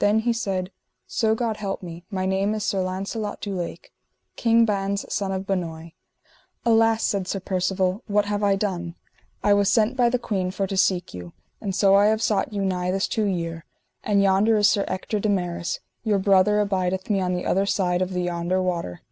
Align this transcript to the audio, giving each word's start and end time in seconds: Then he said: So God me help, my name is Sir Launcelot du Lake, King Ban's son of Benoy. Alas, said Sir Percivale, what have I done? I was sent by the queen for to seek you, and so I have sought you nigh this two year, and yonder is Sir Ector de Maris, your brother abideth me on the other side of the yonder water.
Then 0.00 0.18
he 0.18 0.32
said: 0.32 0.72
So 1.06 1.36
God 1.36 1.54
me 1.54 1.60
help, 1.60 1.82
my 2.10 2.26
name 2.26 2.54
is 2.54 2.64
Sir 2.64 2.82
Launcelot 2.82 3.40
du 3.40 3.54
Lake, 3.54 3.92
King 4.34 4.64
Ban's 4.64 5.06
son 5.14 5.30
of 5.30 5.46
Benoy. 5.46 5.92
Alas, 6.66 7.04
said 7.04 7.28
Sir 7.28 7.38
Percivale, 7.38 8.02
what 8.08 8.24
have 8.24 8.42
I 8.42 8.56
done? 8.56 8.96
I 9.44 9.54
was 9.54 9.70
sent 9.70 9.96
by 9.96 10.08
the 10.08 10.18
queen 10.18 10.50
for 10.50 10.66
to 10.66 10.76
seek 10.76 11.14
you, 11.14 11.34
and 11.60 11.72
so 11.72 11.94
I 11.94 12.06
have 12.06 12.20
sought 12.20 12.52
you 12.52 12.64
nigh 12.64 12.90
this 12.90 13.06
two 13.06 13.26
year, 13.26 13.64
and 14.02 14.20
yonder 14.20 14.56
is 14.56 14.68
Sir 14.68 14.84
Ector 14.88 15.20
de 15.20 15.28
Maris, 15.28 15.78
your 16.02 16.18
brother 16.18 16.58
abideth 16.58 17.08
me 17.08 17.20
on 17.20 17.34
the 17.34 17.46
other 17.46 17.64
side 17.64 18.02
of 18.02 18.10
the 18.12 18.22
yonder 18.22 18.60
water. 18.60 19.02